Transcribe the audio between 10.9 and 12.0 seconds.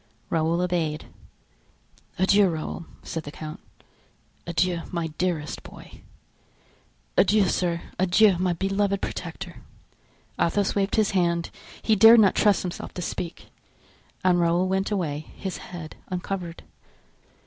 his hand—he